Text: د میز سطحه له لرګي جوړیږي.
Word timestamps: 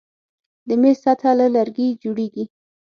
د 0.67 0.69
میز 0.81 0.97
سطحه 1.05 1.31
له 1.39 1.47
لرګي 1.55 1.87
جوړیږي. 2.03 2.45